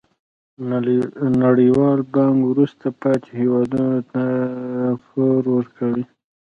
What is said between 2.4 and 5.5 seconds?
وروسته پاتې هیوادونو ته پور